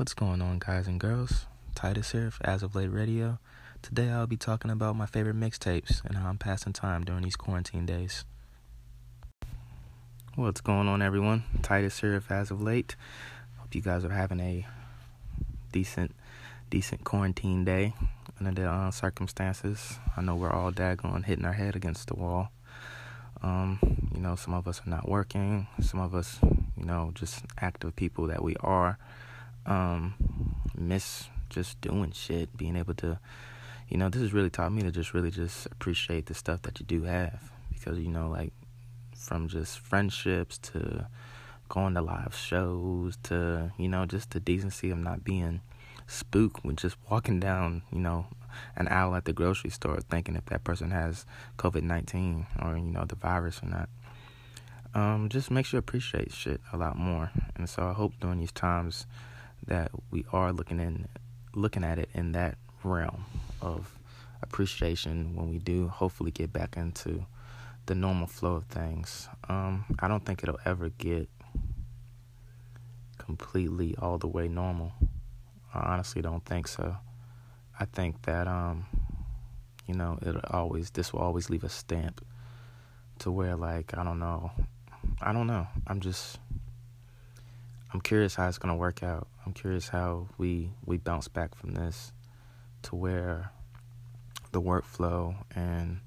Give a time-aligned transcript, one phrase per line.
[0.00, 1.44] What's going on, guys and girls?
[1.74, 3.38] Titus here As of Late Radio.
[3.82, 7.36] Today I'll be talking about my favorite mixtapes and how I'm passing time during these
[7.36, 8.24] quarantine days.
[10.36, 11.44] What's going on, everyone?
[11.60, 12.96] Titus here As of Late.
[13.58, 14.66] Hope you guys are having a
[15.70, 16.14] decent,
[16.70, 17.92] decent quarantine day
[18.40, 19.98] under the uh, circumstances.
[20.16, 22.52] I know we're all daggone hitting our head against the wall.
[23.42, 23.78] Um,
[24.14, 25.66] you know, some of us are not working.
[25.82, 28.98] Some of us, you know, just active people that we are
[29.70, 30.14] um,
[30.76, 33.18] miss just doing shit, being able to,
[33.88, 36.78] you know, this has really taught me to just really just appreciate the stuff that
[36.80, 38.52] you do have because you know, like
[39.16, 41.06] from just friendships to
[41.68, 45.60] going to live shows to you know just the decency of not being
[46.10, 48.26] spooked when just walking down, you know,
[48.76, 51.24] an aisle at the grocery store thinking if that person has
[51.58, 53.88] COVID 19 or, you know, the virus or not.
[54.92, 57.30] Um, just makes you appreciate shit a lot more.
[57.54, 59.06] And so I hope during these times
[59.66, 61.06] that we are looking in
[61.54, 63.24] looking at it in that realm
[63.60, 63.98] of
[64.42, 67.26] appreciation when we do hopefully get back into
[67.86, 69.28] the normal flow of things.
[69.48, 71.28] Um, I don't think it'll ever get
[73.18, 74.92] completely all the way normal.
[75.74, 76.96] I honestly don't think so.
[77.78, 78.86] I think that um,
[79.86, 82.24] you know, it'll always this will always leave a stamp
[83.20, 84.52] to where like I don't know.
[85.20, 85.66] I don't know.
[85.86, 86.38] I'm just
[87.92, 89.26] I'm curious how it's gonna work out.
[89.44, 92.12] I'm curious how we we bounce back from this
[92.82, 93.50] to where
[94.52, 96.00] the workflow and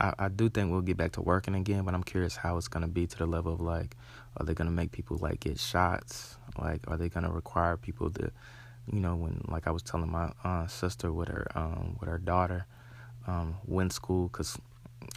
[0.00, 2.68] I, I do think we'll get back to working again, but I'm curious how it's
[2.68, 3.96] gonna be to the level of like,
[4.36, 6.36] are they gonna make people like get shots?
[6.56, 8.30] Like, are they gonna require people to,
[8.92, 12.18] you know, when like I was telling my uh, sister with her um, with her
[12.18, 12.66] daughter,
[13.26, 14.56] um, when school, cause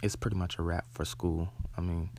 [0.02, 1.52] it's pretty much a wrap for school.
[1.76, 2.10] I mean,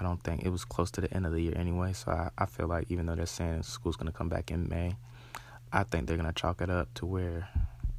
[0.00, 1.92] I don't think it was close to the end of the year anyway.
[1.92, 4.68] So I, I feel like even though they're saying school's going to come back in
[4.68, 4.96] May,
[5.72, 7.48] I think they're going to chalk it up to where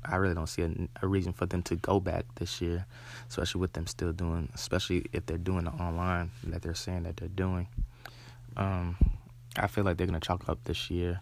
[0.03, 2.85] I really don't see a, a, reason for them to go back this year,
[3.27, 7.17] especially with them still doing, especially if they're doing the online that they're saying that
[7.17, 7.67] they're doing.
[8.55, 8.95] Um,
[9.57, 11.21] I feel like they're going to chalk up this year.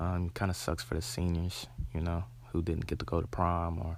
[0.00, 3.26] Um, kind of sucks for the seniors, you know, who didn't get to go to
[3.26, 3.96] prom or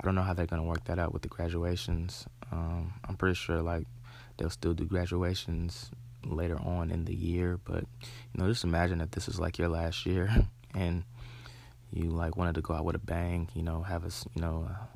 [0.00, 2.26] I don't know how they're going to work that out with the graduations.
[2.50, 3.84] Um, I'm pretty sure like
[4.38, 5.90] they'll still do graduations
[6.24, 7.58] later on in the year.
[7.62, 10.30] But you know, just imagine that this is like your last year,
[10.74, 11.04] and
[11.92, 13.48] you like wanted to go out with a bang.
[13.54, 14.88] You know, have a you know a,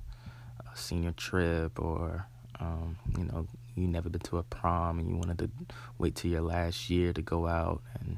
[0.73, 2.27] a senior trip, or
[2.61, 5.51] um, you know you never been to a prom, and you wanted to
[5.99, 8.17] wait till your last year to go out, and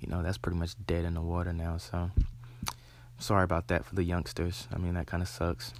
[0.00, 1.78] you know that's pretty much dead in the water now.
[1.78, 2.10] So
[3.18, 4.68] sorry about that for the youngsters.
[4.72, 5.72] I mean that kind of sucks.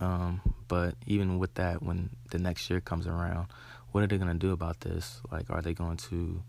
[0.00, 3.46] Um, but even with that, when the next year comes around,
[3.92, 5.20] what are they going to do about this?
[5.30, 6.42] Like, are they going to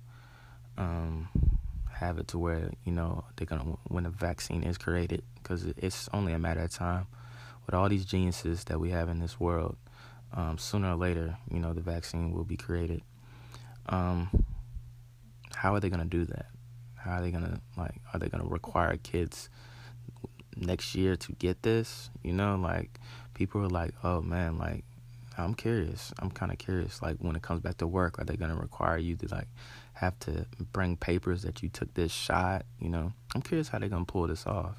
[0.77, 1.29] um,
[1.91, 5.65] have it to where, you know, they're going to, when a vaccine is created, because
[5.77, 7.07] it's only a matter of time.
[7.65, 9.77] With all these geniuses that we have in this world,
[10.33, 13.01] um, sooner or later, you know, the vaccine will be created.
[13.87, 14.29] Um,
[15.55, 16.47] how are they going to do that?
[16.95, 19.49] How are they going to, like, are they going to require kids
[20.55, 22.09] next year to get this?
[22.23, 22.99] You know, like,
[23.33, 24.83] people are like, oh man, like,
[25.37, 26.13] I'm curious.
[26.19, 27.01] I'm kind of curious.
[27.01, 29.47] Like when it comes back to work, are they going to require you to like
[29.93, 32.65] have to bring papers that you took this shot?
[32.79, 34.77] You know, I'm curious how they're going to pull this off.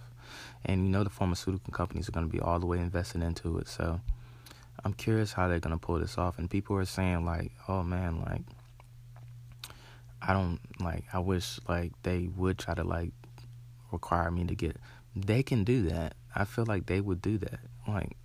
[0.65, 3.59] And you know, the pharmaceutical companies are going to be all the way invested into
[3.59, 3.69] it.
[3.69, 4.01] So
[4.85, 6.39] I'm curious how they're going to pull this off.
[6.39, 8.43] And people are saying like, oh man, like
[10.27, 11.05] I don't like.
[11.13, 13.13] I wish like they would try to like
[13.93, 14.77] require me to get.
[15.15, 16.15] They can do that.
[16.35, 17.61] I feel like they would do that.
[17.87, 18.17] Like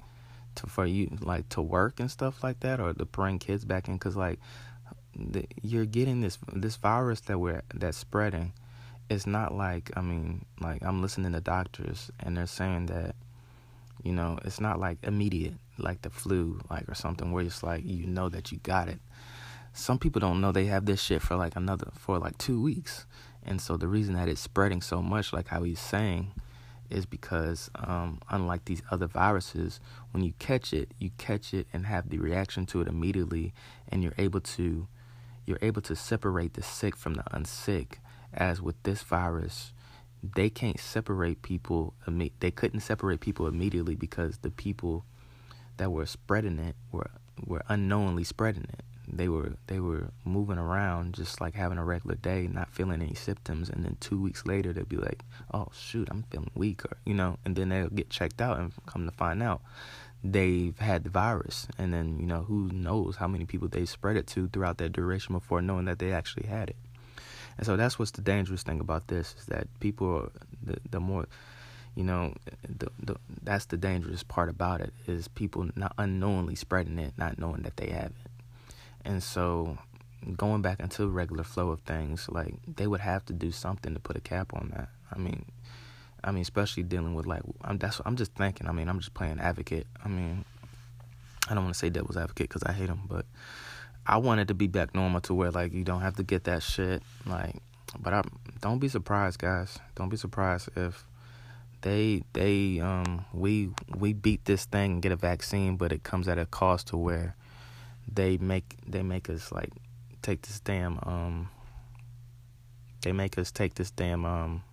[0.59, 3.88] to for you like to work and stuff like that, or to bring kids back
[3.88, 3.96] in?
[3.96, 4.40] Because like
[5.16, 8.53] the, you're getting this this virus that we're that's spreading.
[9.09, 13.16] It's not like I mean like I'm listening to doctors and they're saying that
[14.03, 17.84] you know it's not like immediate like the flu like or something where it's like
[17.86, 19.00] you know that you got it.
[19.74, 23.06] Some people don't know they have this shit for like another for like two weeks,
[23.44, 26.33] and so the reason that it's spreading so much, like how he's saying
[26.89, 29.80] is because um, unlike these other viruses,
[30.12, 33.53] when you catch it, you catch it and have the reaction to it immediately,
[33.88, 34.88] and you're able to
[35.45, 37.94] you're able to separate the sick from the unsick.
[38.31, 39.74] As with this virus,
[40.21, 41.95] they can't separate people.
[42.39, 45.06] They couldn't separate people immediately because the people
[45.77, 47.09] that were spreading it were
[47.45, 52.15] were unknowingly spreading it they were they were moving around just like having a regular
[52.15, 55.23] day, not feeling any symptoms, and then two weeks later they'll be like,
[55.53, 58.73] "Oh shoot, I'm feeling weak," or you know, and then they'll get checked out and
[58.85, 59.61] come to find out
[60.23, 64.17] they've had the virus, and then you know who knows how many people they spread
[64.17, 66.77] it to throughout that duration before knowing that they actually had it.
[67.57, 70.31] And so that's what's the dangerous thing about this is that people
[70.63, 71.27] the the more
[71.95, 72.33] you know
[72.67, 77.38] the, the that's the dangerous part about it is people not unknowingly spreading it not
[77.38, 78.29] knowing that they have it
[79.06, 79.78] and so
[80.36, 83.94] going back into the regular flow of things like they would have to do something
[83.94, 84.90] to put a cap on that.
[85.13, 85.46] I mean
[86.22, 88.68] i mean especially dealing with like i'm that's i'm just thinking.
[88.68, 89.88] I mean i'm just playing advocate.
[90.04, 90.46] I mean
[91.48, 93.25] i don't want to say devil's advocate because i hate him, but
[94.06, 96.44] i want it to be back normal to where like you don't have to get
[96.44, 97.56] that shit like
[98.00, 98.22] but i
[98.62, 99.80] don't be surprised guys.
[99.95, 101.06] Don't be surprised if
[101.81, 106.28] they they um we we beat this thing and get a vaccine but it comes
[106.28, 107.36] at a cost to where
[108.13, 109.71] they make they make us like
[110.21, 111.50] take this damn um
[113.01, 114.63] they make us take this damn um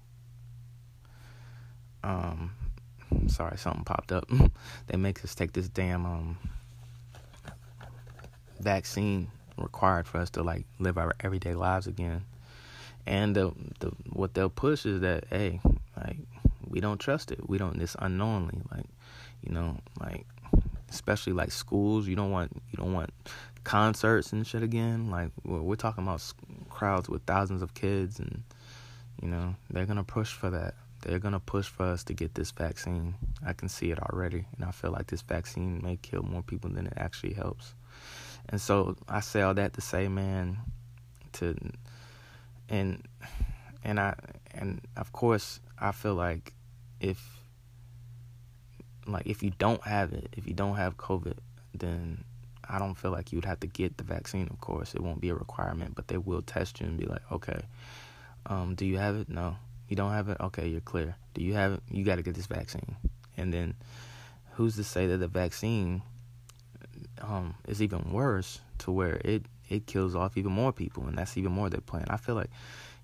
[2.02, 2.52] um
[3.28, 4.28] sorry something popped up
[4.86, 6.38] they make us take this damn um
[8.60, 9.28] vaccine
[9.58, 12.24] required for us to like live our everyday lives again
[13.06, 15.60] and the the what they'll push is that hey
[15.96, 16.18] like
[16.68, 17.48] we don't trust it.
[17.48, 17.78] We don't.
[17.78, 18.86] this unknowingly, like
[19.42, 20.26] you know, like
[20.90, 22.06] especially like schools.
[22.06, 23.10] You don't want you don't want
[23.64, 25.10] concerts and shit again.
[25.10, 26.22] Like we're talking about
[26.70, 28.42] crowds with thousands of kids, and
[29.20, 30.74] you know they're gonna push for that.
[31.02, 33.14] They're gonna push for us to get this vaccine.
[33.44, 36.70] I can see it already, and I feel like this vaccine may kill more people
[36.70, 37.74] than it actually helps.
[38.48, 40.58] And so I say all that to say, man,
[41.34, 41.56] to
[42.68, 43.02] and
[43.84, 44.14] and I
[44.52, 46.52] and of course I feel like
[47.00, 47.35] if
[49.06, 51.37] like if you don't have it, if you don't have COVID,
[51.75, 52.25] then
[52.69, 54.49] I don't feel like you would have to get the vaccine.
[54.50, 57.23] Of course, it won't be a requirement, but they will test you and be like,
[57.31, 57.61] okay,
[58.47, 59.29] um, do you have it?
[59.29, 59.56] No,
[59.88, 60.38] you don't have it.
[60.41, 61.17] Okay, you're clear.
[61.35, 61.82] Do you have it?
[61.91, 62.97] You got to get this vaccine.
[63.37, 63.75] And then,
[64.53, 66.03] who's to say that the vaccine
[67.20, 71.37] um, is even worse to where it it kills off even more people, and that's
[71.37, 72.06] even more their plan.
[72.08, 72.50] I feel like,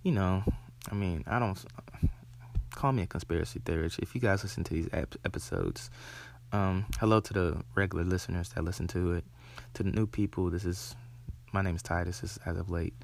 [0.03, 0.45] you know,
[0.91, 1.59] I mean, I don't
[2.82, 4.00] call me a conspiracy theorist.
[4.00, 5.88] If you guys listen to these ep- episodes,
[6.52, 9.25] um, hello to the regular listeners that listen to it.
[9.75, 10.96] To the new people, this is
[11.52, 12.19] my name is Titus.
[12.19, 12.94] This is as of late.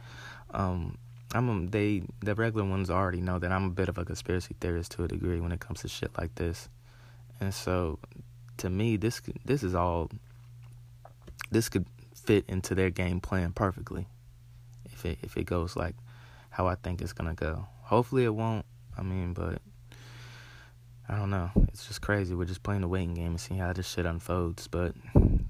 [0.50, 0.98] Um,
[1.32, 4.56] I'm a, they the regular ones already know that I'm a bit of a conspiracy
[4.60, 6.68] theorist to a degree when it comes to shit like this,
[7.40, 8.00] and so
[8.56, 10.10] to me this this is all
[11.52, 11.86] this could
[12.16, 14.08] fit into their game plan perfectly
[14.86, 15.94] if it if it goes like
[16.50, 17.68] how I think it's gonna go.
[17.82, 18.66] Hopefully it won't.
[18.98, 19.60] I mean, but
[21.08, 21.50] I don't know.
[21.68, 22.34] It's just crazy.
[22.34, 24.68] We're just playing the waiting game and seeing how this shit unfolds.
[24.68, 24.94] But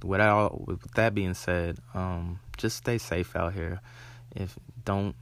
[0.05, 3.81] without with that being said, um, just stay safe out here.
[4.37, 5.17] If don't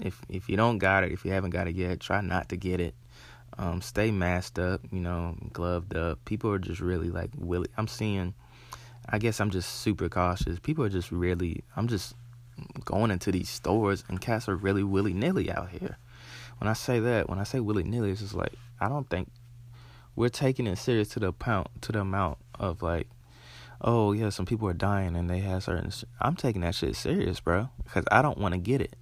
[0.00, 2.56] if if you don't got it, if you haven't got it yet, try not to
[2.56, 2.94] get it.
[3.58, 6.24] Um, stay masked up, you know, gloved up.
[6.24, 7.68] People are just really like willy.
[7.76, 8.34] I'm seeing.
[9.08, 10.58] I guess I'm just super cautious.
[10.58, 11.62] People are just really.
[11.76, 12.14] I'm just
[12.84, 15.98] going into these stores and cats are really willy nilly out here
[16.58, 19.30] when I say that, when I say willy nilly, it's just like I don't think
[20.14, 23.08] we're taking it serious to the amount to the amount of like,
[23.80, 25.92] oh yeah, some people are dying and they have certain.
[26.20, 28.96] I'm taking that shit serious, bro, because I don't want to get it.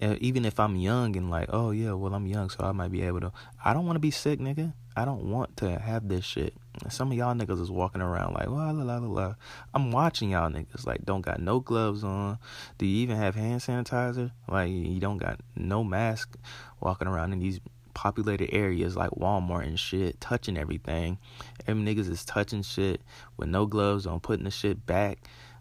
[0.00, 2.92] Uh, even if I'm young and like, oh yeah, well I'm young, so I might
[2.92, 3.32] be able to.
[3.64, 4.74] I don't want to be sick, nigga.
[4.96, 6.54] I don't want to have this shit.
[6.88, 9.34] Some of y'all niggas is walking around like, la la la la.
[9.74, 12.38] I'm watching y'all niggas like don't got no gloves on.
[12.78, 14.30] Do you even have hand sanitizer?
[14.48, 16.36] Like you don't got no mask
[16.80, 17.60] walking around in these
[17.94, 21.18] populated areas like Walmart and shit, touching everything.
[21.64, 23.00] Them niggas is touching shit
[23.36, 25.18] with no gloves on, putting the shit back.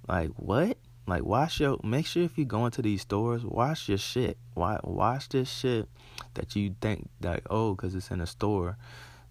[0.07, 0.77] Like what?
[1.07, 4.37] Like wash your make sure if you go into these stores, wash your shit.
[4.53, 5.87] Why wash this shit
[6.33, 8.77] that you think like oh cuz it's in a store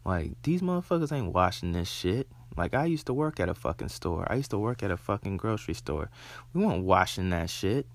[0.05, 2.29] like, these motherfuckers ain't washing this shit.
[2.57, 4.27] Like, I used to work at a fucking store.
[4.31, 6.11] I used to work at a fucking grocery store.
[6.53, 7.87] We weren't washing that shit.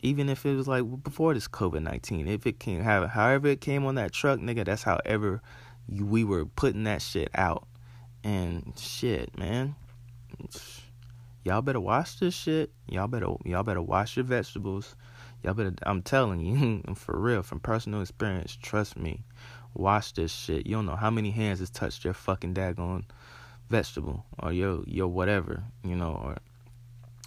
[0.00, 2.28] Even if it was like before this COVID 19.
[2.28, 5.42] If it came, however it came on that truck, nigga, that's however
[5.88, 7.66] we were putting that shit out.
[8.24, 9.74] And shit, man.
[11.44, 12.70] Y'all better wash this shit.
[12.88, 14.96] Y'all better, y'all better wash your vegetables.
[15.42, 19.24] Y'all better, I'm telling you, for real, from personal experience, trust me
[19.74, 20.66] wash this shit.
[20.66, 23.04] You don't know how many hands has touched your fucking daggone
[23.68, 26.36] vegetable or your your whatever, you know, or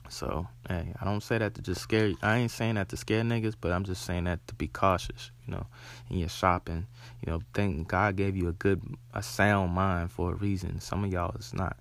[0.10, 2.17] so hey, I don't say that to just scare you.
[2.21, 5.31] I ain't saying that to scare niggas, but I'm just saying that to be cautious,
[5.45, 5.65] you know,
[6.10, 6.88] in your shopping.
[7.25, 8.81] You know, thank God gave you a good
[9.13, 10.79] a sound mind for a reason.
[10.79, 11.77] Some of y'all is not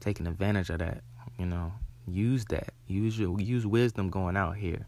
[0.00, 1.02] taking advantage of that,
[1.38, 1.72] you know.
[2.06, 2.72] Use that.
[2.88, 4.86] Use your use wisdom going out here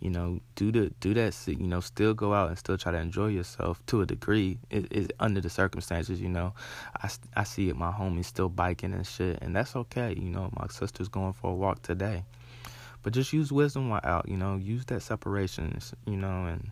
[0.00, 1.36] you know, do the do that.
[1.46, 4.58] You know, still go out and still try to enjoy yourself to a degree.
[4.70, 6.20] It is under the circumstances.
[6.20, 6.54] You know,
[7.02, 7.76] I, I see it.
[7.76, 10.14] My homies still biking and shit, and that's okay.
[10.14, 12.24] You know, my sister's going for a walk today,
[13.02, 14.28] but just use wisdom while out.
[14.28, 15.78] You know, use that separation.
[16.06, 16.70] You know, and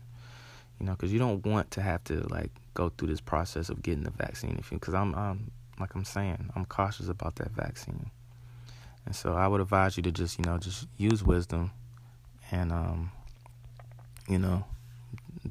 [0.81, 3.83] You know, because you don't want to have to like go through this process of
[3.83, 4.57] getting the vaccine.
[4.59, 5.50] If you, because I'm, I'm
[5.81, 8.11] like I'm saying, I'm cautious about that vaccine,
[9.07, 11.71] and so I would advise you to just you know just use wisdom,
[12.52, 13.11] and um,
[14.28, 14.64] you know,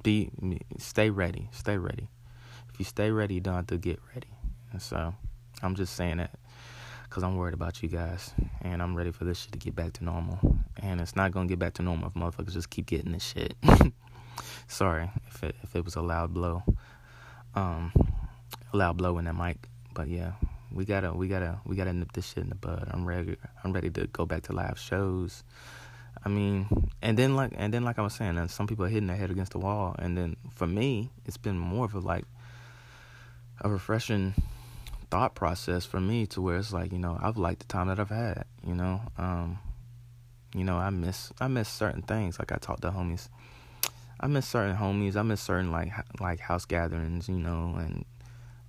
[0.04, 0.32] be
[0.78, 2.08] stay ready, stay ready.
[2.72, 4.30] If you stay ready, you don't have to get ready.
[4.72, 5.14] And so
[5.62, 6.32] I'm just saying that
[7.04, 8.32] because I'm worried about you guys,
[8.62, 10.40] and I'm ready for this shit to get back to normal.
[10.82, 13.56] And it's not gonna get back to normal if motherfuckers just keep getting this shit.
[14.68, 16.64] Sorry if it if it was a loud blow,
[17.56, 17.92] um,
[18.72, 19.68] a loud blow in that mic.
[19.94, 20.34] But yeah,
[20.72, 22.88] we gotta we gotta we gotta nip this shit in the bud.
[22.92, 23.36] I'm ready.
[23.64, 25.44] I'm ready to go back to live shows.
[26.24, 26.68] I mean,
[27.02, 29.18] and then like and then like I was saying, and some people are hitting their
[29.18, 32.26] head against the wall, and then for me, it's been more of a like
[33.62, 34.34] a refreshing
[35.10, 38.00] thought process for me to where it's like you know I've liked the time that
[38.00, 38.46] I've had.
[38.66, 39.60] You know, um,
[40.54, 42.38] you know I miss I miss certain things.
[42.38, 43.28] Like I talked to homies,
[44.20, 45.16] I miss certain homies.
[45.16, 47.28] I miss certain like like house gatherings.
[47.28, 48.06] You know, and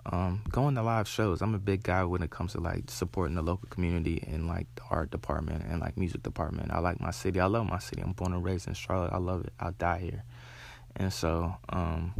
[0.06, 1.42] um, going to live shows.
[1.42, 4.66] I'm a big guy when it comes to like supporting the local community and like
[4.75, 6.73] the art department and like music department.
[6.73, 7.38] I like my city.
[7.38, 8.02] I love my city.
[8.02, 9.12] I'm born and raised in Charlotte.
[9.12, 9.52] I love it.
[9.61, 10.25] I'll die here.
[10.97, 12.14] And so, um,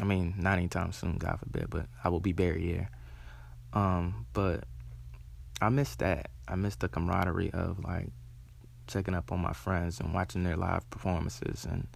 [0.00, 2.90] I mean, not anytime soon, God forbid, but I will be buried here.
[3.72, 4.64] Um, but
[5.60, 6.30] I miss that.
[6.46, 8.08] I miss the camaraderie of like
[8.86, 11.88] checking up on my friends and watching their live performances and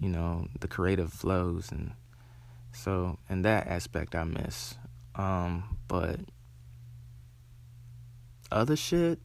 [0.00, 1.92] you know the creative flows and
[2.76, 4.74] so in that aspect I miss.
[5.14, 6.20] Um, but
[8.52, 9.18] other shit,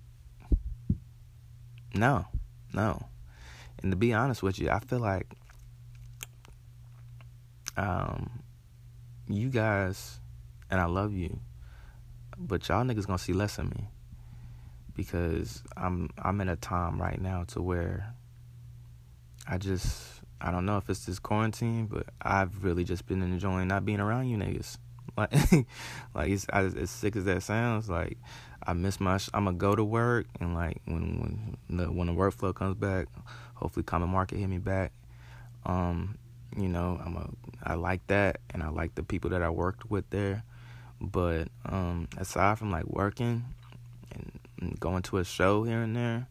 [1.93, 2.25] no,
[2.73, 3.07] no.
[3.81, 5.33] And to be honest with you, I feel like
[7.77, 8.43] um,
[9.27, 10.19] you guys,
[10.69, 11.39] and I love you
[12.47, 13.87] but y'all niggas gonna see less of me
[14.95, 18.13] because I'm I'm in a time right now to where
[19.47, 23.67] I just I don't know if it's this quarantine, but I've really just been enjoying
[23.67, 24.77] not being around you niggas.
[25.17, 25.33] Like,
[26.15, 27.89] like it's as sick as that sounds.
[27.89, 28.17] Like,
[28.65, 29.17] I miss my.
[29.17, 32.75] Sh- I'm gonna go to work, and like when when the when the workflow comes
[32.75, 33.07] back,
[33.55, 34.93] hopefully, Common Market hit me back.
[35.65, 36.17] Um,
[36.55, 37.29] you know, I'm a.
[37.61, 40.43] I like that, and I like the people that I worked with there.
[41.01, 43.43] But um, aside from like working
[44.59, 46.27] and going to a show here and there,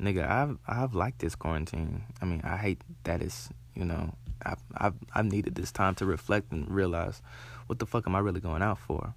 [0.00, 2.04] nigga, I've I've liked this quarantine.
[2.20, 6.06] I mean, I hate that it's you know I've I've I've needed this time to
[6.06, 7.22] reflect and realize
[7.66, 9.14] what the fuck am I really going out for.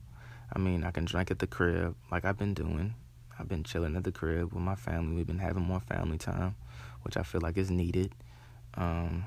[0.53, 2.93] I mean, I can drink at the crib like I've been doing.
[3.37, 5.15] I've been chilling at the crib with my family.
[5.15, 6.55] We've been having more family time,
[7.01, 8.13] which I feel like is needed.
[8.75, 9.25] Um,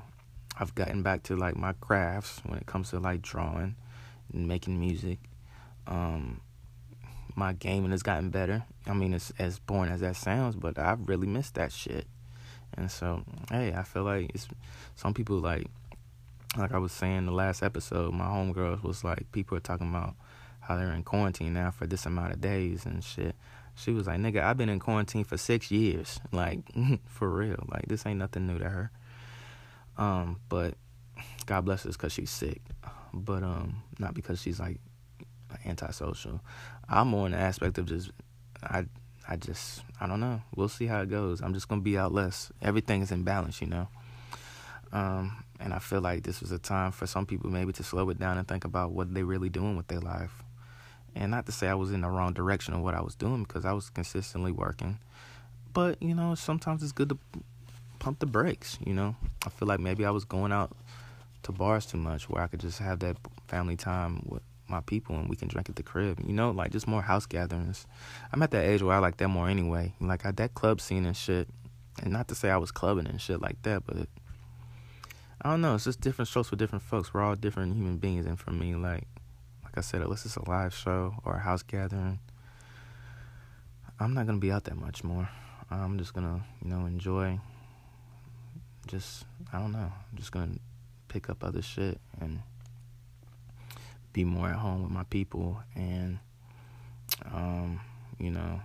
[0.59, 3.75] I've gotten back to like my crafts when it comes to like drawing
[4.33, 5.19] and making music.
[5.87, 6.41] Um,
[7.39, 8.65] my gaming has gotten better.
[8.85, 12.05] I mean, it's as boring as that sounds, but I've really missed that shit.
[12.77, 14.47] And so, hey, I feel like it's
[14.97, 15.65] some people like,
[16.57, 20.15] like I was saying the last episode, my homegirls was like, people are talking about
[20.59, 23.35] how they're in quarantine now for this amount of days and shit.
[23.73, 26.19] She was like, nigga, I've been in quarantine for six years.
[26.33, 26.59] Like,
[27.05, 27.65] for real.
[27.69, 28.91] Like, this ain't nothing new to her.
[29.97, 30.73] Um, but
[31.45, 32.61] God bless her because she's sick.
[33.13, 34.79] But um, not because she's like
[35.65, 36.41] antisocial.
[36.87, 38.11] I'm more in the aspect of just
[38.63, 38.85] I
[39.27, 40.41] I just I don't know.
[40.55, 41.41] We'll see how it goes.
[41.41, 42.51] I'm just gonna be out less.
[42.61, 43.87] Everything is in balance, you know.
[44.91, 48.09] Um, and I feel like this was a time for some people maybe to slow
[48.09, 50.43] it down and think about what they're really doing with their life.
[51.15, 53.43] And not to say I was in the wrong direction of what I was doing
[53.43, 54.99] because I was consistently working.
[55.73, 57.17] But, you know, sometimes it's good to
[57.99, 59.15] pump the brakes, you know.
[59.45, 60.71] I feel like maybe I was going out
[61.43, 65.15] to bars too much where I could just have that family time with my people
[65.15, 66.19] and we can drink at the crib.
[66.25, 67.85] You know, like just more house gatherings.
[68.31, 69.93] I'm at that age where I like that more anyway.
[69.99, 71.47] Like I, that club scene and shit.
[72.01, 74.07] And not to say I was clubbing and shit like that, but
[75.41, 75.75] I don't know.
[75.75, 77.13] It's just different strokes for different folks.
[77.13, 79.07] We're all different human beings, and for me, like
[79.63, 82.19] like I said, unless it's a live show or a house gathering,
[83.99, 85.29] I'm not gonna be out that much more.
[85.71, 87.39] I'm just gonna, you know, enjoy.
[88.87, 89.91] Just I don't know.
[90.11, 90.55] I'm just gonna
[91.07, 92.41] pick up other shit and
[94.19, 96.19] be more at home with my people and
[97.33, 97.79] um,
[98.19, 98.59] you know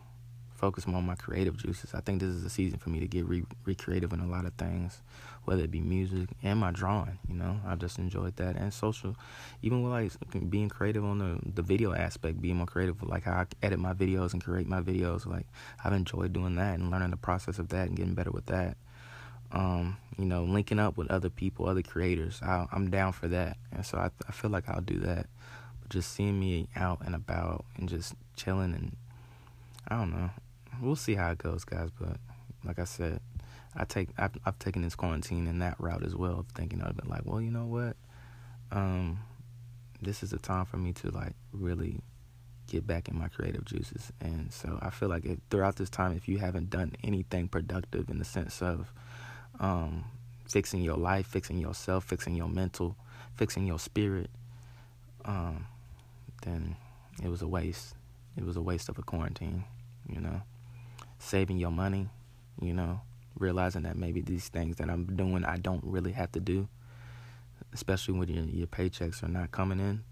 [0.57, 1.95] focus more on my creative juices.
[1.95, 4.27] I think this is a season for me to get re, re creative in a
[4.27, 5.01] lot of things,
[5.45, 7.19] whether it be music and my drawing.
[7.29, 9.15] You know, I've just enjoyed that and social,
[9.63, 13.33] even with like being creative on the the video aspect, being more creative, like how
[13.33, 15.25] I edit my videos and create my videos.
[15.25, 15.47] Like
[15.85, 18.77] I've enjoyed doing that and learning the process of that and getting better with that.
[19.55, 22.41] Um, you know, linking up with other people, other creators.
[22.43, 25.27] I, am down for that, and so I, I feel like I'll do that.
[25.81, 28.97] But just seeing me out and about and just chilling and
[29.89, 30.31] I don't know.
[30.81, 31.91] We'll see how it goes, guys.
[31.99, 32.17] But
[32.65, 33.21] like I said,
[33.77, 37.09] I take I've, I've taken this quarantine in that route as well, thinking I've been
[37.09, 37.97] like, well, you know what,
[38.71, 39.21] um,
[40.01, 42.01] this is a time for me to like really
[42.67, 44.13] get back in my creative juices.
[44.21, 48.09] And so I feel like if, throughout this time, if you haven't done anything productive
[48.09, 48.93] in the sense of
[49.61, 50.05] um,
[50.49, 52.97] fixing your life, fixing yourself, fixing your mental,
[53.37, 54.31] fixing your spirit,
[55.25, 55.67] um,
[56.43, 56.77] then
[57.23, 57.95] it was a waste.
[58.37, 59.65] It was a waste of a quarantine,
[60.09, 60.43] you know.
[61.19, 62.09] Saving your money,
[62.61, 63.01] you know,
[63.39, 66.69] realizing that maybe these things that I'm doing I don't really have to do,
[67.73, 70.05] especially when your, your paychecks are not coming in.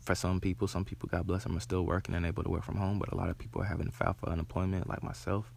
[0.00, 2.64] For some people, some people, God bless them, are still working and able to work
[2.64, 5.52] from home, but a lot of people are having to file for unemployment, like myself.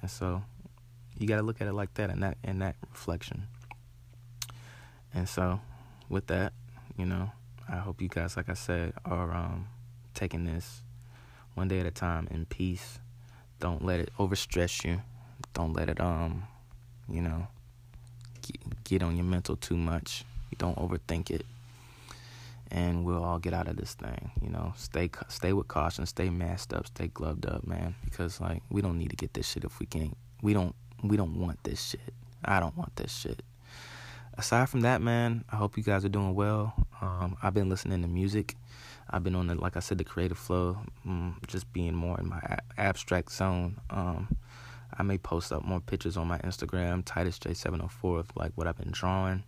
[0.00, 0.42] And so,
[1.20, 3.46] you got to look at it like that, and that in that reflection.
[5.12, 5.60] And so,
[6.08, 6.52] with that,
[6.96, 7.30] you know,
[7.68, 9.68] I hope you guys, like I said, are um,
[10.14, 10.82] taking this
[11.54, 12.98] one day at a time in peace.
[13.58, 15.02] Don't let it overstress you.
[15.52, 16.44] Don't let it, um,
[17.08, 17.48] you know,
[18.40, 20.24] get, get on your mental too much.
[20.50, 21.44] You don't overthink it
[22.70, 24.30] and we'll all get out of this thing.
[24.40, 27.94] You know, stay stay with caution, stay masked up, stay gloved up, man.
[28.04, 30.16] Because like we don't need to get this shit if we can't.
[30.42, 32.14] We don't we don't want this shit.
[32.44, 33.42] I don't want this shit.
[34.34, 36.74] Aside from that, man, I hope you guys are doing well.
[37.00, 38.56] Um, I've been listening to music.
[39.10, 42.28] I've been on the like I said the creative flow, um, just being more in
[42.28, 42.40] my
[42.78, 43.78] abstract zone.
[43.90, 44.36] Um,
[44.96, 48.78] I may post up more pictures on my Instagram, Titus J704 of like what I've
[48.78, 49.42] been drawing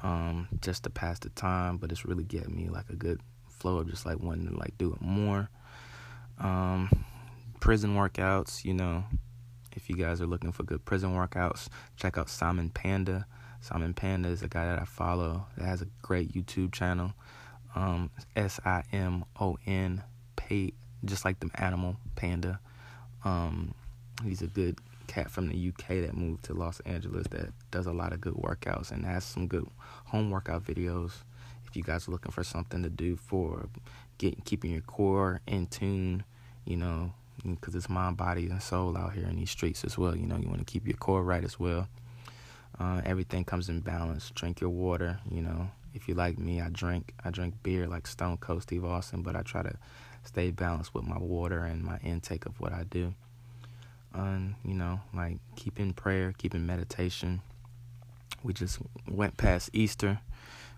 [0.00, 3.78] um, just to pass the time, but it's really getting me like a good flow
[3.78, 5.48] of just like wanting to like do it more.
[6.38, 7.04] Um,
[7.60, 9.04] prison workouts, you know,
[9.76, 13.26] if you guys are looking for good prison workouts, check out Simon Panda.
[13.60, 17.12] Simon Panda is a guy that I follow that has a great YouTube channel.
[17.74, 20.02] Um, S I M O N,
[20.34, 20.72] pay
[21.04, 22.58] just like the animal panda.
[23.24, 23.74] Um,
[24.24, 27.92] he's a good cat from the UK that moved to Los Angeles that does a
[27.92, 29.66] lot of good workouts and has some good
[30.06, 31.12] home workout videos.
[31.66, 33.68] If you guys are looking for something to do for
[34.18, 36.24] getting keeping your core in tune,
[36.64, 37.12] you know,
[37.54, 40.16] because it's mind, body, and soul out here in these streets as well.
[40.16, 41.88] You know, you want to keep your core right as well.
[42.78, 44.30] Uh, everything comes in balance.
[44.34, 45.18] Drink your water.
[45.30, 48.84] You know, if you like me, I drink I drink beer like Stone Cold Steve
[48.84, 49.76] Austin, but I try to
[50.24, 53.14] stay balanced with my water and my intake of what I do
[54.14, 57.42] on, you know, like keeping prayer, keeping meditation.
[58.42, 58.78] We just
[59.08, 60.20] went past Easter.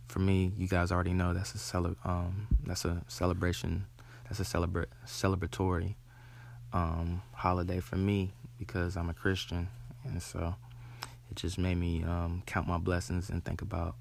[0.06, 3.86] For me, you guys already know that's a cele- um, that's a celebration.
[4.24, 5.94] That's a celebra- celebratory
[6.72, 9.68] um, holiday for me because I'm a Christian,
[10.04, 10.54] and so
[11.30, 13.94] it just made me um, count my blessings and think about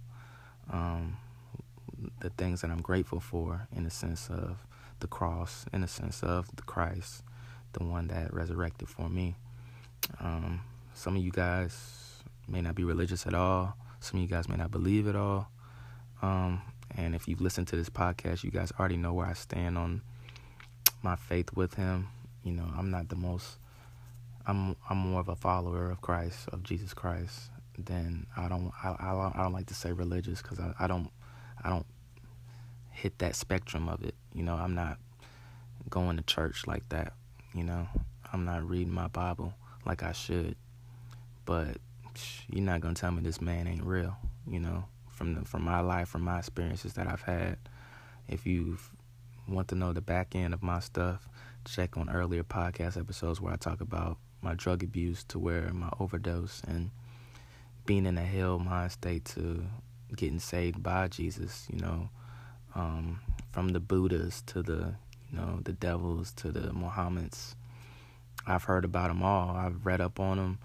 [0.71, 1.17] um,
[2.19, 4.57] the things that I'm grateful for in the sense of
[4.99, 7.23] the cross, in the sense of the Christ,
[7.73, 9.35] the one that resurrected for me.
[10.19, 10.61] Um,
[10.93, 13.75] some of you guys may not be religious at all.
[13.99, 15.49] Some of you guys may not believe at all.
[16.21, 16.61] Um,
[16.95, 20.01] and if you've listened to this podcast, you guys already know where I stand on
[21.03, 22.07] my faith with Him.
[22.47, 23.57] You know, I'm not the most.
[24.45, 27.51] I'm I'm more of a follower of Christ, of Jesus Christ.
[27.77, 31.09] Than I don't I I, I don't like to say religious because I, I don't
[31.61, 31.85] I don't
[32.89, 34.15] hit that spectrum of it.
[34.33, 34.97] You know, I'm not
[35.89, 37.11] going to church like that.
[37.53, 37.89] You know,
[38.31, 39.53] I'm not reading my Bible
[39.85, 40.55] like I should.
[41.43, 41.79] But
[42.49, 44.15] you're not gonna tell me this man ain't real.
[44.49, 47.57] You know, from the from my life, from my experiences that I've had.
[48.29, 48.77] If you
[49.49, 51.27] want to know the back end of my stuff,
[51.67, 55.89] check on earlier podcast episodes where I talk about my drug abuse to where my
[55.99, 56.91] overdose and
[57.85, 59.63] being in a hell mind state to
[60.15, 61.67] getting saved by Jesus.
[61.71, 62.09] You know,
[62.75, 63.19] um,
[63.51, 64.95] from the Buddhas to the
[65.31, 67.55] you know, the devils to the Mohammeds.
[68.45, 69.55] I've heard about them all.
[69.55, 70.59] I've read up on them.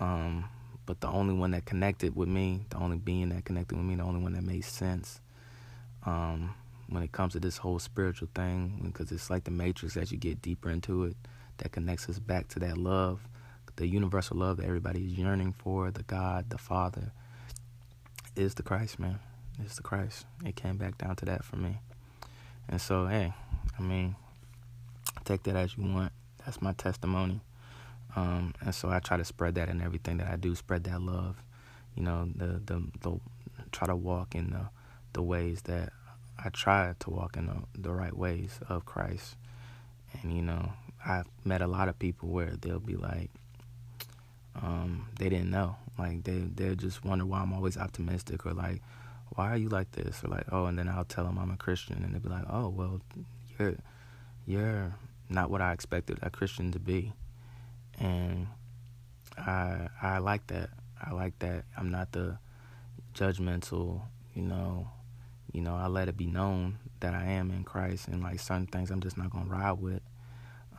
[0.00, 0.48] Um,
[0.86, 3.94] but the only one that connected with me, the only being that connected with me,
[3.94, 5.20] the only one that made sense
[6.04, 6.54] um,
[6.92, 10.18] when it comes to this whole spiritual thing, because it's like the Matrix as you
[10.18, 11.16] get deeper into it,
[11.58, 13.20] that connects us back to that love,
[13.76, 17.12] the universal love that everybody's yearning for, the God, the Father,
[18.36, 19.18] is the Christ, man.
[19.62, 20.26] It's the Christ.
[20.44, 21.78] It came back down to that for me.
[22.68, 23.32] And so, hey,
[23.78, 24.16] I mean,
[25.24, 26.12] take that as you want.
[26.44, 27.40] That's my testimony.
[28.14, 31.00] Um, and so I try to spread that in everything that I do, spread that
[31.00, 31.42] love.
[31.94, 33.20] You know, the the, the
[33.70, 34.68] try to walk in the
[35.12, 35.92] the ways that
[36.44, 39.36] I try to walk in the, the right ways of Christ.
[40.12, 40.72] And you know,
[41.04, 43.30] I've met a lot of people where they'll be like,
[44.60, 45.76] um, they didn't know.
[45.98, 48.82] Like they they just wonder why I'm always optimistic or like,
[49.34, 50.22] why are you like this?
[50.24, 52.44] Or like, oh, and then I'll tell them I'm a Christian, and they'll be like,
[52.48, 53.00] oh, well,
[53.58, 53.74] you're
[54.46, 54.94] you're
[55.28, 57.12] not what I expected a Christian to be,
[57.98, 58.46] and
[59.38, 60.70] I I like that.
[61.00, 61.64] I like that.
[61.76, 62.38] I'm not the
[63.14, 64.02] judgmental,
[64.34, 64.88] you know,
[65.52, 68.66] you know, I let it be known that I am in Christ and like certain
[68.66, 70.00] things I'm just not gonna ride with.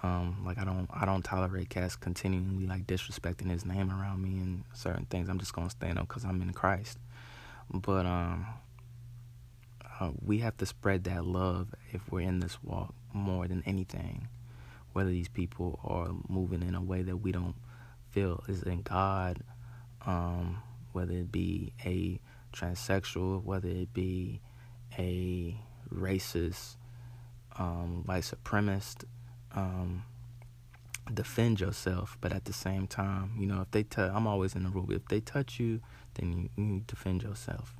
[0.01, 4.39] Um, like I don't I don't tolerate cats continually like disrespecting his name around me
[4.39, 6.97] and certain things I'm just gonna stand up because I'm in Christ.
[7.71, 8.45] But um,
[9.99, 14.27] uh, we have to spread that love if we're in this walk more than anything.
[14.93, 17.55] Whether these people are moving in a way that we don't
[18.11, 19.39] feel is in God,
[20.05, 22.19] um, whether it be a
[22.53, 24.41] transsexual, whether it be
[24.97, 25.57] a
[25.93, 26.75] racist,
[27.57, 29.05] um, white supremacist,
[29.55, 30.03] um,
[31.13, 32.17] defend yourself.
[32.21, 34.91] But at the same time, you know, if they touch, I'm always in the rule.
[34.91, 35.81] If they touch you,
[36.15, 37.75] then you, you defend yourself.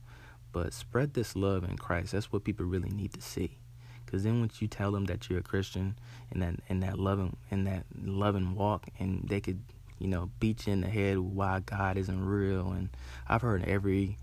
[0.51, 2.11] But spread this love in Christ.
[2.11, 3.57] That's what people really need to see.
[4.05, 5.97] Because then once you tell them that you're a Christian
[6.29, 9.59] and that in that loving in that loving walk, and they could
[9.97, 12.73] you know beat you in the head why God isn't real.
[12.73, 12.89] And
[13.27, 14.17] I've heard every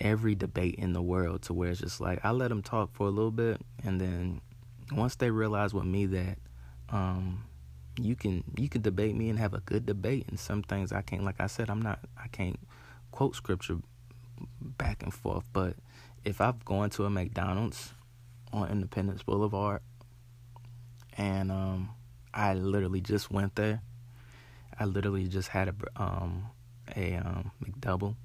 [0.00, 3.06] every debate in the world to where it's just like I let them talk for
[3.06, 4.40] a little bit, and then
[4.92, 6.38] once they realize with me that
[6.88, 7.44] um,
[8.00, 11.02] you can you can debate me and have a good debate, and some things I
[11.02, 11.24] can't.
[11.24, 12.58] Like I said, I'm not I can't
[13.12, 13.78] quote scripture
[14.60, 15.76] back and forth, but
[16.24, 17.92] if I've gone to a McDonald's
[18.52, 19.80] on Independence Boulevard
[21.16, 21.90] and um,
[22.32, 23.82] I literally just went there,
[24.78, 26.46] I literally just had a um,
[26.96, 28.16] a um, McDouble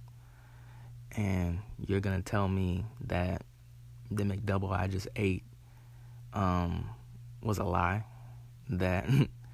[1.15, 3.43] and you're gonna tell me that
[4.11, 5.43] the McDouble I just ate
[6.33, 6.89] um,
[7.41, 8.03] was a lie,
[8.69, 9.05] that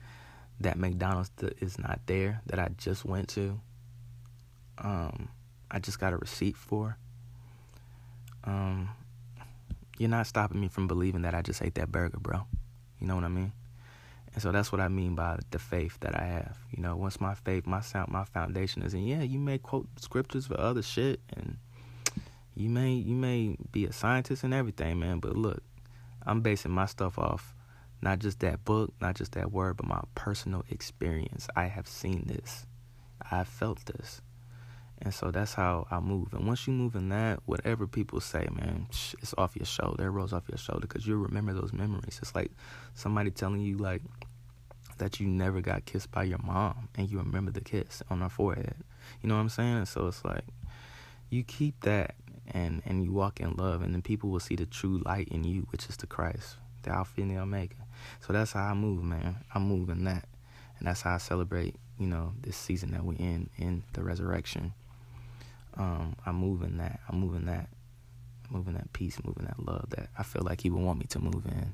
[0.59, 3.59] that McDonald's is not there that I just went to,
[4.77, 5.29] um,
[5.69, 6.97] I just got a receipt for.
[8.43, 8.89] Um,
[9.97, 12.41] you're not stopping me from believing that I just ate that burger, bro.
[12.99, 13.51] You know what I mean?
[14.33, 16.57] And so that's what I mean by the faith that I have.
[16.71, 19.05] You know, once my faith, my sound, my foundation is in.
[19.05, 21.57] Yeah, you may quote scriptures for other shit, and
[22.55, 25.19] you may you may be a scientist and everything, man.
[25.19, 25.61] But look,
[26.25, 27.53] I'm basing my stuff off
[28.01, 31.47] not just that book, not just that word, but my personal experience.
[31.55, 32.65] I have seen this.
[33.21, 34.21] I have felt this.
[35.03, 36.33] And so that's how I move.
[36.33, 40.05] And once you move in that, whatever people say, man, it's off your shoulder.
[40.05, 42.19] It rolls off your shoulder because you remember those memories.
[42.21, 42.51] It's like
[42.93, 44.03] somebody telling you, like,
[44.99, 48.29] that you never got kissed by your mom and you remember the kiss on her
[48.29, 48.75] forehead.
[49.21, 49.85] You know what I'm saying?
[49.85, 50.43] So it's like
[51.31, 52.13] you keep that
[52.53, 55.43] and, and you walk in love, and then people will see the true light in
[55.43, 57.75] you, which is the Christ, the Alpha and the Omega.
[58.19, 59.37] So that's how I move, man.
[59.53, 60.25] I move in that.
[60.77, 64.73] And that's how I celebrate, you know, this season that we're in, in the resurrection
[65.77, 66.99] um, I'm moving that.
[67.09, 67.69] I'm moving that.
[68.49, 71.19] moving that peace, moving that love that I feel like He would want me to
[71.19, 71.73] move in.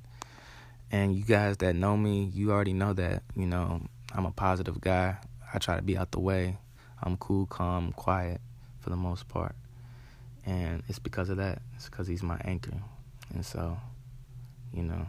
[0.92, 3.24] And you guys that know me, you already know that.
[3.36, 3.82] You know,
[4.14, 5.18] I'm a positive guy.
[5.54, 6.58] I try to be out the way.
[7.02, 8.42] I'm cool, calm, quiet
[8.80, 9.56] for the most part.
[10.46, 11.62] And it's because of that.
[11.76, 12.82] It's because he's my anchor.
[13.34, 13.78] And so,
[14.74, 15.08] you know,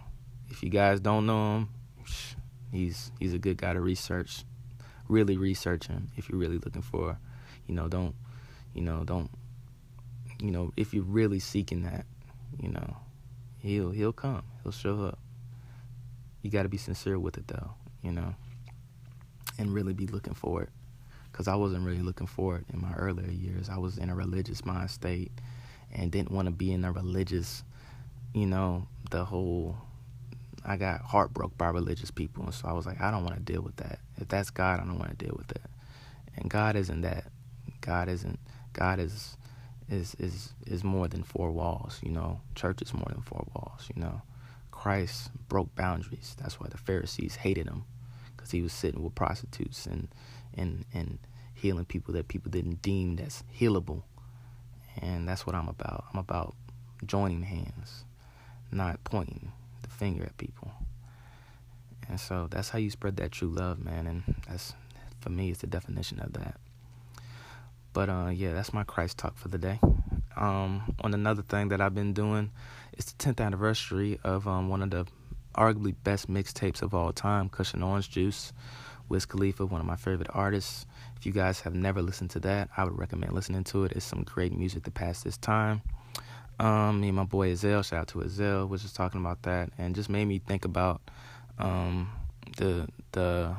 [0.51, 1.68] if you guys don't know him,
[2.72, 4.44] he's he's a good guy to research.
[5.09, 7.18] Really research him if you're really looking for,
[7.66, 8.14] you know, don't
[8.79, 9.29] you know, don't
[10.41, 12.07] you know, if you're really seeking that,
[12.62, 12.97] you know,
[13.59, 14.45] he'll he'll come.
[14.62, 15.19] He'll show up.
[16.43, 18.37] You got to be sincere with it though, you know.
[19.59, 20.69] And really be looking for it
[21.33, 23.69] cuz I wasn't really looking for it in my earlier years.
[23.69, 25.33] I was in a religious mind state
[25.93, 27.64] and didn't want to be in a religious,
[28.33, 29.77] you know, the whole
[30.64, 33.53] I got heartbroken by religious people, and so I was like, I don't want to
[33.53, 33.99] deal with that.
[34.19, 35.71] If that's God, I don't want to deal with that.
[36.37, 37.25] And God isn't that.
[37.81, 38.38] God isn't
[38.79, 39.37] God is
[39.88, 42.41] is is is more than four walls, you know.
[42.55, 44.23] Church is more than four walls, you know.
[44.71, 46.37] Christ broke boundaries.
[46.38, 47.85] That's why the Pharisees hated him
[48.37, 50.09] cuz he was sitting with prostitutes and
[50.55, 51.19] and and
[51.55, 54.05] healing people that people didn't deem as healable.
[55.01, 56.05] And that's what I'm about.
[56.12, 56.55] I'm about
[57.05, 58.05] joining hands,
[58.71, 59.51] not pointing
[59.83, 60.71] the finger at people.
[62.09, 64.75] And so that's how you spread that true love, man, and that's
[65.21, 66.61] for me it's the definition of that.
[67.99, 69.81] But uh, yeah, that's my Christ talk for the day.
[70.37, 72.53] Um, on another thing that I've been doing,
[72.93, 75.05] it's the 10th anniversary of um, one of the
[75.57, 78.53] arguably best mixtapes of all time, Kush & Orange Juice.
[79.09, 80.87] Wiz Khalifa, one of my favorite artists.
[81.17, 83.91] If you guys have never listened to that, I would recommend listening to it.
[83.91, 85.83] It's some great music to pass this time.
[86.61, 89.71] Um, me and my boy Azel, shout out to Azel, was just talking about that,
[89.77, 91.01] and just made me think about
[91.59, 92.13] um,
[92.59, 93.57] the the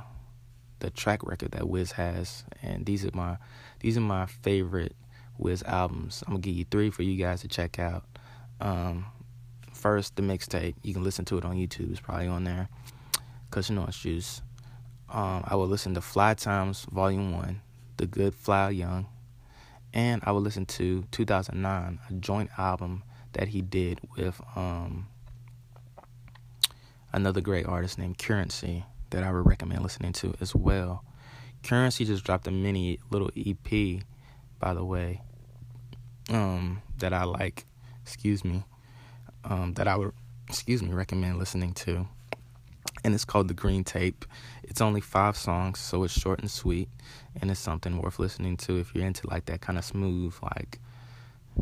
[0.80, 3.38] the track record that Wiz has, and these are my
[3.79, 4.95] these are my favorite
[5.37, 6.23] Wiz albums.
[6.27, 8.03] I'm gonna give you three for you guys to check out.
[8.59, 9.05] Um,
[9.73, 10.75] first, the mixtape.
[10.83, 11.91] You can listen to it on YouTube.
[11.91, 12.69] It's probably on there.
[13.69, 14.41] Know it's juice.
[15.09, 17.61] Um, I will listen to Fly Times Volume One,
[17.97, 19.07] The Good Fly Young,
[19.93, 25.07] and I will listen to 2009, a joint album that he did with um,
[27.11, 31.03] another great artist named Curren$y that I would recommend listening to as well.
[31.63, 34.02] Curren$y just dropped a mini little EP,
[34.60, 35.22] by the way,
[36.30, 37.65] um, that I like.
[38.02, 38.63] Excuse me,
[39.43, 40.13] um, that I would
[40.48, 42.08] excuse me recommend listening to,
[43.04, 44.26] and it's called the Green Tape.
[44.63, 46.89] It's only five songs, so it's short and sweet,
[47.39, 50.80] and it's something worth listening to if you're into like that kind of smooth, like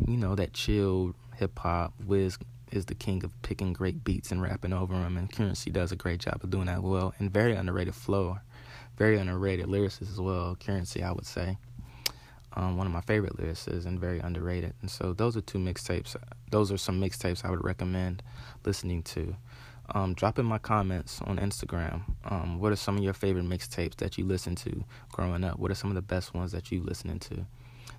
[0.07, 1.93] you know, that chill hip hop.
[2.05, 2.37] Wiz
[2.71, 5.95] is the king of picking great beats and rapping over them, and Curren$y does a
[5.95, 8.37] great job of doing that well, and very underrated flow,
[8.97, 10.57] very underrated lyricist as well.
[10.59, 11.57] Curren$y, I would say.
[12.53, 14.73] Um, one of my favorite lyricists and very underrated.
[14.81, 16.15] And so those are two mixtapes.
[16.49, 18.23] Those are some mixtapes I would recommend
[18.65, 19.35] listening to.
[19.93, 22.01] Um, drop in my comments on Instagram.
[22.25, 25.59] Um, what are some of your favorite mixtapes that you listened to growing up?
[25.59, 27.45] What are some of the best ones that you listening to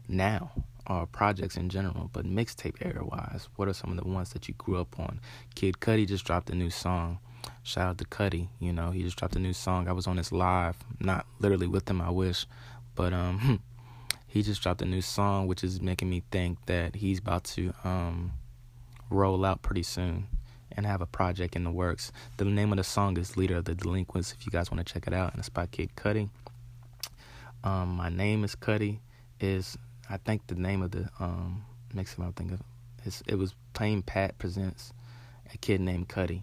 [0.08, 0.50] now?
[0.86, 4.48] Or projects in general, but mixtape era wise, what are some of the ones that
[4.48, 5.20] you grew up on?
[5.54, 7.18] Kid Cudi just dropped a new song.
[7.62, 8.48] Shout out to Cudi.
[8.60, 9.88] You know, he just dropped a new song.
[9.88, 12.46] I was on his live, not literally with him, I wish,
[12.94, 13.62] but um,
[14.26, 17.72] he just dropped a new song, which is making me think that he's about to
[17.84, 18.32] um,
[19.10, 20.28] roll out pretty soon
[20.72, 22.12] and have a project in the works.
[22.36, 24.92] The name of the song is Leader of the Delinquents, if you guys want to
[24.92, 26.28] check it out, and it's by Kid Cudi.
[27.64, 28.98] Um, my name is Cudi.
[29.40, 29.76] Is
[30.10, 32.66] I think the name of the um, makes me think of it
[33.26, 34.92] it was Plain Pat presents
[35.52, 36.42] a kid named Cudi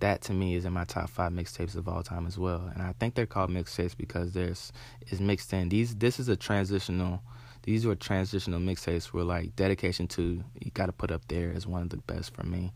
[0.00, 2.70] that to me is in my top five mixtapes of all time as well.
[2.72, 4.72] And I think they're called mixtapes because there's
[5.10, 5.94] is mixed in these.
[5.94, 7.22] This is a transitional.
[7.62, 11.66] These were transitional mixtapes where like Dedication 2 you got to put up there as
[11.66, 12.72] one of the best for me.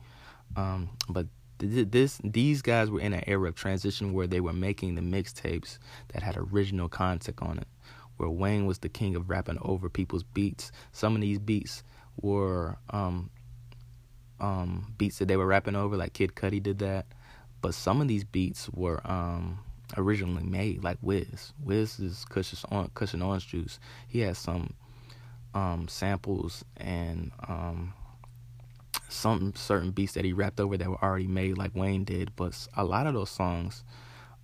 [0.56, 1.26] Um, but
[1.58, 5.78] this these guys were in an era of transition where they were making the mixtapes
[6.08, 7.68] that had original content on it.
[8.16, 10.72] Where Wayne was the king of rapping over people's beats.
[10.92, 11.82] Some of these beats
[12.20, 13.30] were um,
[14.40, 17.06] um, beats that they were rapping over, like Kid Cudi did that.
[17.60, 19.58] But some of these beats were um,
[19.96, 21.52] originally made, like Wiz.
[21.62, 23.80] Wiz is Kush on Kush Orange Juice.
[24.06, 24.74] He has some
[25.54, 27.94] um, samples and um,
[29.08, 32.36] some certain beats that he rapped over that were already made, like Wayne did.
[32.36, 33.82] But a lot of those songs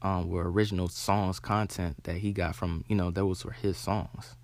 [0.02, 4.36] um, were original songs content that he got from you know those were his songs.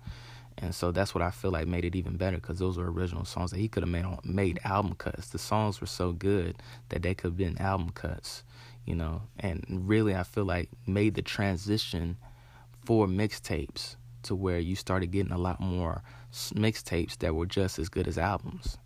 [0.57, 3.25] And so that's what I feel like made it even better because those were original
[3.25, 5.29] songs that he could have made made album cuts.
[5.29, 6.57] The songs were so good
[6.89, 8.43] that they could have been album cuts
[8.85, 12.17] you know, and really I feel like made the transition
[12.85, 17.89] for mixtapes to where you started getting a lot more mixtapes that were just as
[17.89, 18.77] good as albums.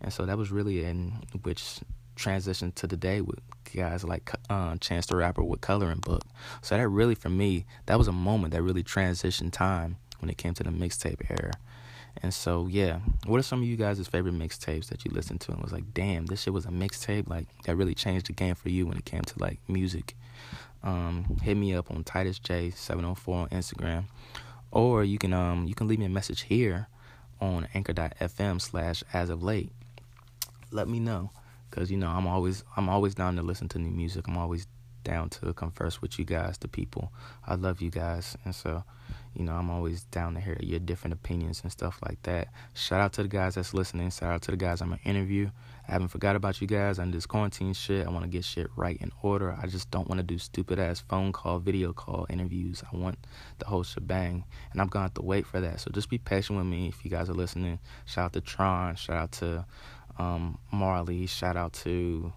[0.00, 1.80] And so that was really in which
[2.16, 3.38] transitioned to today with
[3.74, 6.22] guys like uh, Chance the Rapper with Coloring Book.
[6.60, 10.38] So that really, for me, that was a moment that really transitioned time when it
[10.38, 11.52] came to the mixtape era.
[12.22, 15.52] And so, yeah, what are some of you guys' favorite mixtapes that you listened to
[15.52, 17.28] and was like, damn, this shit was a mixtape?
[17.28, 20.14] Like, that really changed the game for you when it came to like music.
[20.82, 24.04] Um, hit me up on Titus J704 on Instagram.
[24.72, 26.88] Or you can um you can leave me a message here
[27.40, 29.70] on anchor.fm slash as of late.
[30.70, 31.30] Let me know.
[31.70, 34.26] Cause you know I'm always I'm always down to listen to new music.
[34.28, 34.66] I'm always
[35.04, 37.12] down to converse with you guys, the people.
[37.46, 38.84] I love you guys, and so
[39.34, 42.48] you know I'm always down to hear your different opinions and stuff like that.
[42.74, 44.10] Shout out to the guys that's listening.
[44.10, 45.50] Shout out to the guys I'm gonna interview.
[45.88, 48.06] I haven't forgot about you guys under this quarantine shit.
[48.06, 49.56] I want to get shit right in order.
[49.60, 52.82] I just don't want to do stupid ass phone call, video call interviews.
[52.92, 53.18] I want
[53.58, 55.80] the whole shebang, and I'm gonna have to wait for that.
[55.80, 57.78] So just be patient with me if you guys are listening.
[58.06, 58.96] Shout out to Tron.
[58.96, 59.66] Shout out to
[60.18, 61.26] um, Marley.
[61.26, 62.32] Shout out to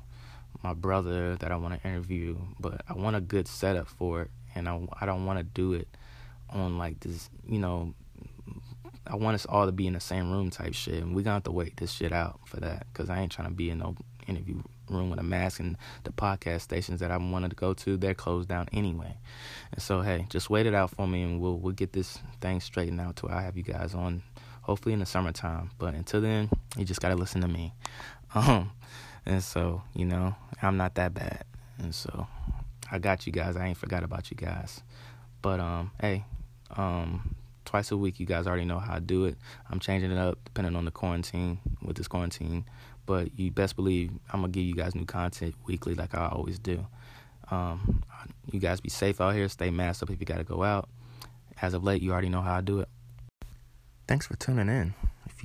[0.63, 4.31] my brother that I want to interview, but I want a good setup for it,
[4.53, 5.87] and I, I don't want to do it
[6.49, 7.93] on like this, you know.
[9.07, 11.35] I want us all to be in the same room type shit, and we gonna
[11.35, 13.77] have to wait this shit out for that, cause I ain't trying to be in
[13.77, 13.95] no
[14.27, 17.97] interview room with a mask, and the podcast stations that I wanted to go to,
[17.97, 19.17] they're closed down anyway.
[19.71, 22.59] And so, hey, just wait it out for me, and we'll we'll get this thing
[22.61, 24.23] straightened out to I have you guys on,
[24.61, 25.71] hopefully in the summertime.
[25.77, 27.73] But until then, you just gotta listen to me.
[28.33, 28.71] Um,
[29.25, 31.43] and so, you know, I'm not that bad.
[31.79, 32.27] And so
[32.91, 33.55] I got you guys.
[33.55, 34.81] I ain't forgot about you guys.
[35.41, 36.25] But um, hey,
[36.75, 37.35] um,
[37.65, 39.37] twice a week you guys already know how I do it.
[39.69, 42.65] I'm changing it up depending on the quarantine with this quarantine.
[43.05, 46.57] But you best believe I'm gonna give you guys new content weekly like I always
[46.59, 46.85] do.
[47.51, 48.03] Um,
[48.51, 49.47] you guys be safe out here.
[49.49, 50.89] Stay masked up if you gotta go out.
[51.61, 52.89] As of late, you already know how I do it.
[54.07, 54.93] Thanks for tuning in.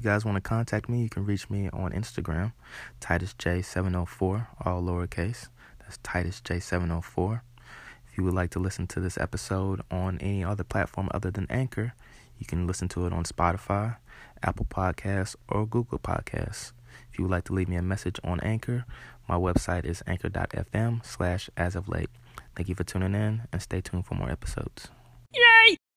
[0.00, 2.54] You guys want to contact me, you can reach me on Instagram,
[3.02, 5.48] TitusJ704, all lowercase.
[5.80, 7.42] That's TitusJ704.
[8.08, 11.46] If you would like to listen to this episode on any other platform other than
[11.50, 11.92] Anchor,
[12.38, 13.96] you can listen to it on Spotify,
[14.42, 16.72] Apple Podcasts, or Google Podcasts.
[17.12, 18.86] If you would like to leave me a message on Anchor,
[19.28, 22.08] my website is anchor.fm slash as of late.
[22.56, 24.88] Thank you for tuning in and stay tuned for more episodes.
[25.34, 25.76] Yay!